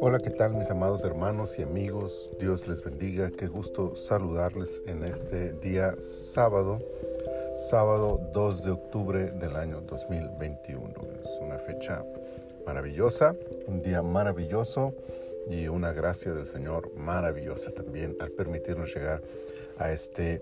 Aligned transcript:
Hola, 0.00 0.20
¿qué 0.22 0.30
tal 0.30 0.54
mis 0.54 0.70
amados 0.70 1.02
hermanos 1.02 1.58
y 1.58 1.62
amigos? 1.62 2.30
Dios 2.38 2.68
les 2.68 2.84
bendiga. 2.84 3.30
Qué 3.30 3.48
gusto 3.48 3.96
saludarles 3.96 4.84
en 4.86 5.02
este 5.02 5.52
día 5.54 5.96
sábado, 6.00 6.78
sábado 7.70 8.20
2 8.32 8.64
de 8.64 8.70
octubre 8.70 9.30
del 9.32 9.56
año 9.56 9.80
2021. 9.80 10.94
Es 11.24 11.40
una 11.40 11.58
fecha 11.58 12.04
maravillosa, 12.66 13.34
un 13.66 13.82
día 13.82 14.02
maravilloso 14.02 14.94
y 15.50 15.66
una 15.66 15.92
gracia 15.92 16.32
del 16.32 16.46
Señor 16.46 16.92
maravillosa 16.94 17.72
también 17.72 18.16
al 18.20 18.30
permitirnos 18.30 18.94
llegar 18.94 19.22
a 19.76 19.90
este 19.90 20.40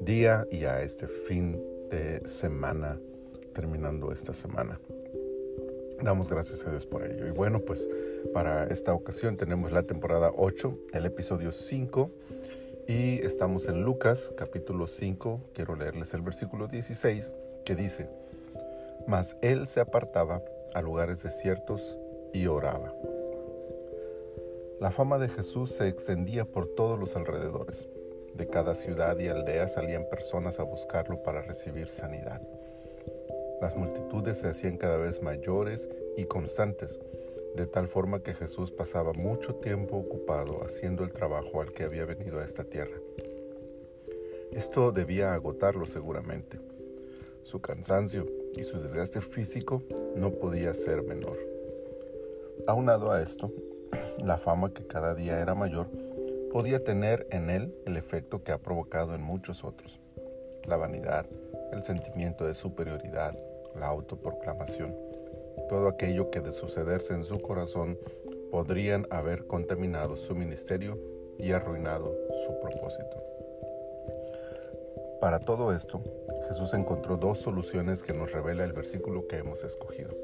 día 0.00 0.46
y 0.50 0.64
a 0.64 0.80
este 0.80 1.06
fin 1.06 1.62
de 1.90 2.26
semana, 2.26 2.98
terminando 3.52 4.10
esta 4.10 4.32
semana. 4.32 4.80
Damos 6.02 6.30
gracias 6.30 6.64
a 6.64 6.70
Dios 6.70 6.86
por 6.86 7.04
ello. 7.04 7.26
Y 7.26 7.30
bueno, 7.30 7.60
pues 7.60 7.88
para 8.32 8.66
esta 8.66 8.94
ocasión 8.94 9.36
tenemos 9.36 9.72
la 9.72 9.82
temporada 9.82 10.32
8, 10.36 10.78
el 10.92 11.06
episodio 11.06 11.50
5, 11.50 12.10
y 12.86 13.20
estamos 13.26 13.66
en 13.68 13.82
Lucas 13.82 14.32
capítulo 14.36 14.86
5. 14.86 15.40
Quiero 15.52 15.74
leerles 15.74 16.14
el 16.14 16.22
versículo 16.22 16.68
16 16.68 17.34
que 17.64 17.74
dice, 17.74 18.08
Mas 19.08 19.36
él 19.42 19.66
se 19.66 19.80
apartaba 19.80 20.42
a 20.72 20.82
lugares 20.82 21.22
desiertos 21.22 21.98
y 22.32 22.46
oraba. 22.46 22.94
La 24.80 24.92
fama 24.92 25.18
de 25.18 25.28
Jesús 25.28 25.72
se 25.72 25.88
extendía 25.88 26.44
por 26.44 26.68
todos 26.68 26.98
los 26.98 27.16
alrededores. 27.16 27.88
De 28.34 28.46
cada 28.46 28.76
ciudad 28.76 29.18
y 29.18 29.26
aldea 29.26 29.66
salían 29.66 30.08
personas 30.08 30.60
a 30.60 30.62
buscarlo 30.62 31.24
para 31.24 31.42
recibir 31.42 31.88
sanidad. 31.88 32.40
Las 33.60 33.76
multitudes 33.76 34.38
se 34.38 34.48
hacían 34.48 34.76
cada 34.76 34.96
vez 34.96 35.22
mayores 35.22 35.88
y 36.16 36.24
constantes, 36.24 37.00
de 37.56 37.66
tal 37.66 37.88
forma 37.88 38.22
que 38.22 38.34
Jesús 38.34 38.70
pasaba 38.70 39.12
mucho 39.12 39.56
tiempo 39.56 39.96
ocupado 39.96 40.62
haciendo 40.64 41.02
el 41.02 41.12
trabajo 41.12 41.60
al 41.60 41.72
que 41.72 41.84
había 41.84 42.04
venido 42.04 42.38
a 42.38 42.44
esta 42.44 42.64
tierra. 42.64 42.96
Esto 44.52 44.92
debía 44.92 45.34
agotarlo 45.34 45.86
seguramente. 45.86 46.58
Su 47.42 47.60
cansancio 47.60 48.26
y 48.56 48.62
su 48.62 48.80
desgaste 48.80 49.20
físico 49.20 49.82
no 50.14 50.32
podía 50.32 50.72
ser 50.72 51.02
menor. 51.02 51.38
Aunado 52.66 53.12
a 53.12 53.22
esto, 53.22 53.52
la 54.24 54.38
fama 54.38 54.72
que 54.72 54.86
cada 54.86 55.14
día 55.14 55.40
era 55.40 55.54
mayor 55.54 55.88
podía 56.52 56.82
tener 56.82 57.26
en 57.30 57.50
él 57.50 57.74
el 57.86 57.96
efecto 57.96 58.42
que 58.42 58.52
ha 58.52 58.58
provocado 58.58 59.14
en 59.14 59.22
muchos 59.22 59.64
otros. 59.64 60.00
La 60.66 60.76
vanidad, 60.76 61.26
el 61.72 61.82
sentimiento 61.82 62.46
de 62.46 62.54
superioridad, 62.54 63.36
la 63.78 63.86
autoproclamación, 63.86 64.94
todo 65.68 65.88
aquello 65.88 66.30
que 66.30 66.40
de 66.40 66.52
sucederse 66.52 67.14
en 67.14 67.24
su 67.24 67.40
corazón 67.40 67.98
podrían 68.50 69.06
haber 69.10 69.46
contaminado 69.46 70.16
su 70.16 70.34
ministerio 70.34 70.98
y 71.38 71.52
arruinado 71.52 72.14
su 72.46 72.58
propósito. 72.60 73.22
Para 75.20 75.40
todo 75.40 75.74
esto, 75.74 76.00
Jesús 76.46 76.74
encontró 76.74 77.16
dos 77.16 77.38
soluciones 77.38 78.02
que 78.02 78.12
nos 78.12 78.32
revela 78.32 78.64
el 78.64 78.72
versículo 78.72 79.26
que 79.26 79.38
hemos 79.38 79.64
escogido. 79.64 80.16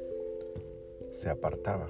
Se 1.10 1.30
apartaba. 1.30 1.88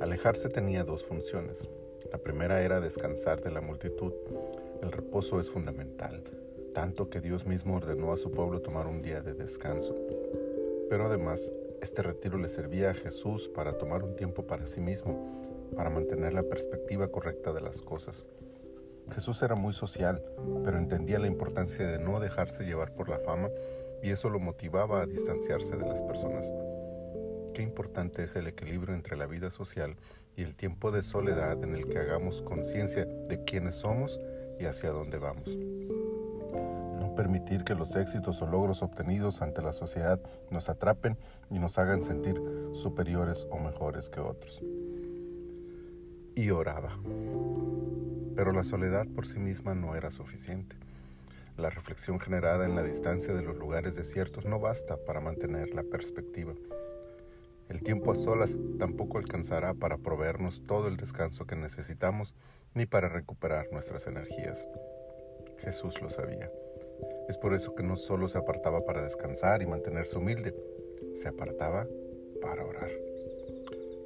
Alejarse 0.00 0.48
tenía 0.48 0.84
dos 0.84 1.04
funciones. 1.04 1.68
La 2.12 2.18
primera 2.18 2.62
era 2.62 2.80
descansar 2.80 3.42
de 3.42 3.50
la 3.50 3.60
multitud. 3.60 4.12
El 4.80 4.92
reposo 4.92 5.40
es 5.40 5.50
fundamental, 5.50 6.22
tanto 6.72 7.10
que 7.10 7.20
Dios 7.20 7.46
mismo 7.46 7.76
ordenó 7.76 8.12
a 8.12 8.16
su 8.16 8.30
pueblo 8.30 8.60
tomar 8.60 8.86
un 8.86 9.02
día 9.02 9.20
de 9.20 9.34
descanso. 9.34 9.96
Pero 10.88 11.06
además, 11.06 11.52
este 11.82 12.02
retiro 12.02 12.38
le 12.38 12.48
servía 12.48 12.90
a 12.90 12.94
Jesús 12.94 13.48
para 13.48 13.76
tomar 13.76 14.02
un 14.02 14.16
tiempo 14.16 14.46
para 14.46 14.66
sí 14.66 14.80
mismo, 14.80 15.70
para 15.76 15.90
mantener 15.90 16.32
la 16.32 16.42
perspectiva 16.42 17.08
correcta 17.08 17.52
de 17.52 17.60
las 17.60 17.82
cosas. 17.82 18.24
Jesús 19.12 19.42
era 19.42 19.54
muy 19.54 19.72
social, 19.72 20.22
pero 20.64 20.78
entendía 20.78 21.18
la 21.18 21.26
importancia 21.26 21.86
de 21.86 21.98
no 21.98 22.20
dejarse 22.20 22.64
llevar 22.64 22.94
por 22.94 23.08
la 23.08 23.18
fama 23.18 23.48
y 24.02 24.10
eso 24.10 24.28
lo 24.28 24.38
motivaba 24.38 25.02
a 25.02 25.06
distanciarse 25.06 25.76
de 25.76 25.86
las 25.86 26.02
personas. 26.02 26.52
Qué 27.54 27.62
importante 27.62 28.22
es 28.22 28.36
el 28.36 28.46
equilibrio 28.46 28.94
entre 28.94 29.16
la 29.16 29.26
vida 29.26 29.50
social 29.50 29.96
y 30.36 30.42
el 30.42 30.54
tiempo 30.54 30.90
de 30.90 31.02
soledad 31.02 31.62
en 31.64 31.74
el 31.74 31.88
que 31.88 31.98
hagamos 31.98 32.42
conciencia 32.42 33.04
de 33.04 33.44
quiénes 33.44 33.76
somos 33.76 34.20
y 34.58 34.66
hacia 34.66 34.90
dónde 34.90 35.18
vamos 35.18 35.58
permitir 37.18 37.64
que 37.64 37.74
los 37.74 37.96
éxitos 37.96 38.40
o 38.42 38.46
logros 38.46 38.80
obtenidos 38.84 39.42
ante 39.42 39.60
la 39.60 39.72
sociedad 39.72 40.20
nos 40.52 40.68
atrapen 40.68 41.18
y 41.50 41.58
nos 41.58 41.76
hagan 41.76 42.04
sentir 42.04 42.40
superiores 42.72 43.44
o 43.50 43.58
mejores 43.58 44.08
que 44.08 44.20
otros. 44.20 44.62
Y 46.36 46.50
oraba. 46.50 46.96
Pero 48.36 48.52
la 48.52 48.62
soledad 48.62 49.04
por 49.08 49.26
sí 49.26 49.40
misma 49.40 49.74
no 49.74 49.96
era 49.96 50.12
suficiente. 50.12 50.76
La 51.56 51.70
reflexión 51.70 52.20
generada 52.20 52.66
en 52.66 52.76
la 52.76 52.84
distancia 52.84 53.34
de 53.34 53.42
los 53.42 53.56
lugares 53.56 53.96
desiertos 53.96 54.44
no 54.44 54.60
basta 54.60 54.96
para 55.04 55.20
mantener 55.20 55.74
la 55.74 55.82
perspectiva. 55.82 56.54
El 57.68 57.82
tiempo 57.82 58.12
a 58.12 58.14
solas 58.14 58.60
tampoco 58.78 59.18
alcanzará 59.18 59.74
para 59.74 59.98
proveernos 59.98 60.62
todo 60.62 60.86
el 60.86 60.96
descanso 60.96 61.48
que 61.48 61.56
necesitamos 61.56 62.36
ni 62.74 62.86
para 62.86 63.08
recuperar 63.08 63.66
nuestras 63.72 64.06
energías. 64.06 64.68
Jesús 65.58 66.00
lo 66.00 66.10
sabía. 66.10 66.48
Es 67.28 67.36
por 67.36 67.52
eso 67.52 67.74
que 67.74 67.82
no 67.82 67.94
solo 67.94 68.26
se 68.26 68.38
apartaba 68.38 68.84
para 68.84 69.02
descansar 69.02 69.62
y 69.62 69.66
mantenerse 69.66 70.16
humilde, 70.16 70.54
se 71.12 71.28
apartaba 71.28 71.86
para 72.40 72.64
orar. 72.64 72.90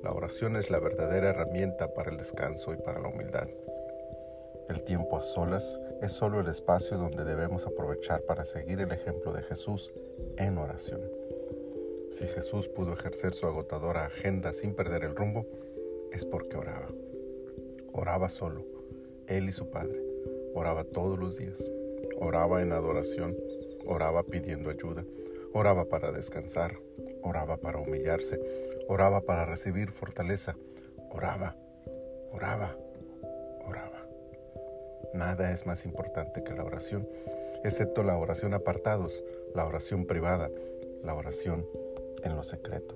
La 0.02 0.10
oración 0.10 0.56
es 0.56 0.70
la 0.70 0.80
verdadera 0.80 1.30
herramienta 1.30 1.94
para 1.94 2.10
el 2.10 2.16
descanso 2.16 2.74
y 2.74 2.76
para 2.76 3.00
la 3.00 3.08
humildad. 3.08 3.48
El 4.68 4.82
tiempo 4.82 5.16
a 5.16 5.22
solas 5.22 5.78
es 6.00 6.12
solo 6.12 6.40
el 6.40 6.48
espacio 6.48 6.98
donde 6.98 7.24
debemos 7.24 7.66
aprovechar 7.66 8.22
para 8.22 8.44
seguir 8.44 8.80
el 8.80 8.90
ejemplo 8.90 9.32
de 9.32 9.42
Jesús 9.42 9.92
en 10.38 10.58
oración. 10.58 11.00
Si 12.10 12.26
Jesús 12.26 12.68
pudo 12.68 12.92
ejercer 12.92 13.34
su 13.34 13.46
agotadora 13.46 14.06
agenda 14.06 14.52
sin 14.52 14.74
perder 14.74 15.04
el 15.04 15.14
rumbo, 15.14 15.46
es 16.10 16.24
porque 16.24 16.56
oraba. 16.56 16.88
Oraba 17.92 18.28
solo, 18.28 18.64
él 19.28 19.48
y 19.48 19.52
su 19.52 19.70
Padre. 19.70 20.02
Oraba 20.54 20.84
todos 20.84 21.18
los 21.18 21.36
días. 21.36 21.70
Oraba 22.24 22.62
en 22.62 22.70
adoración, 22.70 23.36
oraba 23.84 24.22
pidiendo 24.22 24.70
ayuda, 24.70 25.04
oraba 25.52 25.86
para 25.86 26.12
descansar, 26.12 26.78
oraba 27.20 27.56
para 27.56 27.80
humillarse, 27.80 28.38
oraba 28.86 29.22
para 29.22 29.44
recibir 29.44 29.90
fortaleza, 29.90 30.56
oraba, 31.10 31.56
oraba, 32.30 32.76
oraba. 33.66 34.06
Nada 35.12 35.50
es 35.50 35.66
más 35.66 35.84
importante 35.84 36.44
que 36.44 36.54
la 36.54 36.62
oración, 36.62 37.08
excepto 37.64 38.04
la 38.04 38.16
oración 38.16 38.54
apartados, 38.54 39.24
la 39.52 39.66
oración 39.66 40.06
privada, 40.06 40.48
la 41.02 41.14
oración 41.16 41.66
en 42.22 42.36
lo 42.36 42.44
secreto. 42.44 42.94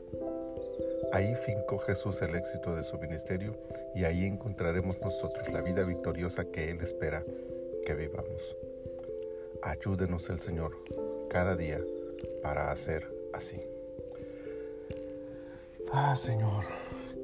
Ahí 1.12 1.34
fincó 1.34 1.78
Jesús 1.78 2.22
el 2.22 2.36
éxito 2.36 2.76
de 2.76 2.84
su 2.84 2.96
ministerio 2.98 3.56
y 3.92 4.04
ahí 4.04 4.24
encontraremos 4.24 5.00
nosotros 5.00 5.48
la 5.48 5.62
vida 5.62 5.82
victoriosa 5.82 6.44
que 6.44 6.70
Él 6.70 6.78
espera 6.80 7.24
que 7.84 7.94
vivamos. 7.96 8.56
Ayúdenos 9.62 10.28
el 10.30 10.40
Señor 10.40 10.76
cada 11.28 11.56
día 11.56 11.80
para 12.42 12.70
hacer 12.70 13.06
así. 13.32 13.60
Ah, 15.92 16.14
Señor, 16.16 16.64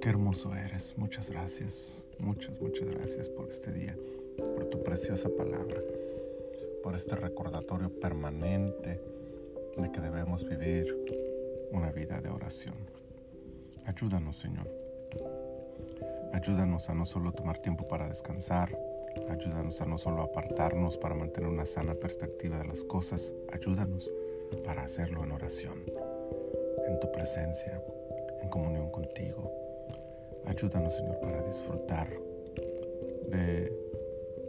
qué 0.00 0.10
hermoso 0.10 0.54
eres. 0.54 0.96
Muchas 0.96 1.30
gracias, 1.30 2.06
muchas, 2.18 2.60
muchas 2.60 2.90
gracias 2.90 3.28
por 3.28 3.48
este 3.48 3.72
día, 3.72 3.96
por 4.36 4.66
tu 4.66 4.82
preciosa 4.82 5.28
palabra, 5.36 5.80
por 6.82 6.94
este 6.94 7.16
recordatorio 7.16 7.90
permanente 8.00 9.00
de 9.76 9.92
que 9.92 10.00
debemos 10.00 10.48
vivir 10.48 10.96
una 11.72 11.90
vida 11.90 12.20
de 12.20 12.28
oración. 12.28 12.74
Ayúdanos, 13.84 14.36
Señor. 14.36 14.68
Ayúdanos 16.32 16.88
a 16.88 16.94
no 16.94 17.04
solo 17.04 17.32
tomar 17.32 17.58
tiempo 17.58 17.86
para 17.88 18.08
descansar, 18.08 18.76
Ayúdanos 19.28 19.80
a 19.80 19.86
no 19.86 19.98
solo 19.98 20.22
apartarnos 20.22 20.96
para 20.96 21.14
mantener 21.14 21.48
una 21.48 21.66
sana 21.66 21.94
perspectiva 21.94 22.58
de 22.58 22.66
las 22.66 22.84
cosas, 22.84 23.34
ayúdanos 23.52 24.10
para 24.64 24.82
hacerlo 24.82 25.24
en 25.24 25.32
oración, 25.32 25.82
en 26.86 27.00
tu 27.00 27.10
presencia, 27.10 27.82
en 28.42 28.48
comunión 28.48 28.90
contigo. 28.90 29.50
Ayúdanos, 30.44 30.96
Señor, 30.96 31.18
para 31.20 31.42
disfrutar 31.42 32.08
de 33.28 33.72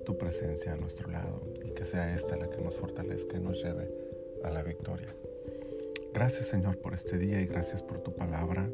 tu 0.06 0.18
presencia 0.18 0.74
a 0.74 0.75
nuestro 0.75 1.10
lado 1.10 1.42
y 1.63 1.71
que 1.71 1.86
sea 1.86 2.13
esta 2.13 2.36
la 2.36 2.50
que 2.50 2.62
nos 2.62 2.75
fortalezca 2.75 3.38
y 3.38 3.39
nos 3.39 3.63
lleve 3.63 3.89
a 4.44 4.50
la 4.50 4.63
victoria. 4.63 5.15
Gracias, 6.13 6.48
Señor, 6.48 6.77
por 6.77 6.94
este 6.94 7.18
día 7.18 7.42
y 7.42 7.48
gracias 7.48 7.81
por 7.81 8.00
tu 8.00 8.13
palabra. 8.13 8.69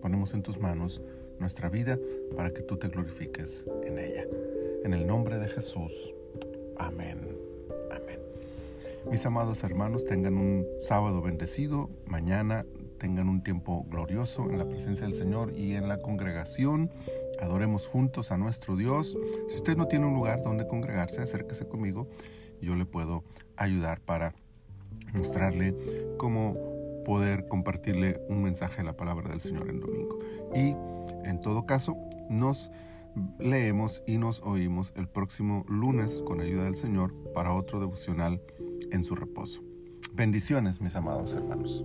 Ponemos 0.00 0.34
en 0.34 0.42
tus 0.42 0.58
manos 0.58 1.00
nuestra 1.38 1.68
vida 1.68 1.98
para 2.36 2.52
que 2.52 2.62
tú 2.62 2.76
te 2.76 2.88
glorifiques 2.88 3.66
en 3.84 3.98
ella. 3.98 4.26
En 4.84 4.92
el 4.94 5.06
nombre 5.06 5.21
Jesús. 5.54 6.14
Amén. 6.78 7.20
Amén. 7.90 8.20
Mis 9.10 9.24
amados 9.26 9.62
hermanos, 9.64 10.04
tengan 10.04 10.34
un 10.34 10.66
sábado 10.78 11.22
bendecido. 11.22 11.90
Mañana 12.06 12.64
tengan 12.98 13.28
un 13.28 13.42
tiempo 13.42 13.84
glorioso 13.88 14.48
en 14.50 14.58
la 14.58 14.68
presencia 14.68 15.06
del 15.06 15.14
Señor 15.14 15.52
y 15.56 15.74
en 15.74 15.88
la 15.88 15.98
congregación. 15.98 16.90
Adoremos 17.40 17.88
juntos 17.88 18.30
a 18.32 18.36
nuestro 18.36 18.76
Dios. 18.76 19.16
Si 19.48 19.56
usted 19.56 19.76
no 19.76 19.88
tiene 19.88 20.06
un 20.06 20.14
lugar 20.14 20.42
donde 20.42 20.66
congregarse, 20.66 21.22
acérquese 21.22 21.66
conmigo 21.66 22.08
yo 22.62 22.76
le 22.76 22.86
puedo 22.86 23.24
ayudar 23.56 24.00
para 24.00 24.34
mostrarle 25.12 25.74
cómo 26.16 26.56
poder 27.04 27.48
compartirle 27.48 28.20
un 28.28 28.42
mensaje 28.42 28.78
de 28.78 28.84
la 28.84 28.96
palabra 28.96 29.30
del 29.30 29.40
Señor 29.40 29.68
en 29.68 29.80
domingo. 29.80 30.18
Y 30.54 30.76
en 31.28 31.40
todo 31.40 31.66
caso, 31.66 31.96
nos 32.30 32.70
leemos 33.38 34.02
y 34.06 34.18
nos 34.18 34.42
oímos 34.42 34.92
el 34.96 35.08
próximo 35.08 35.64
lunes 35.68 36.22
con 36.26 36.40
ayuda 36.40 36.64
del 36.64 36.76
Señor 36.76 37.14
para 37.34 37.52
otro 37.52 37.80
devocional 37.80 38.40
en 38.90 39.04
su 39.04 39.14
reposo. 39.14 39.62
Bendiciones, 40.12 40.80
mis 40.80 40.96
amados 40.96 41.34
hermanos. 41.34 41.84